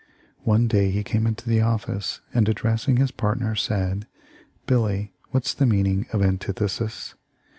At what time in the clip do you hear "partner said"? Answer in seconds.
3.11-4.07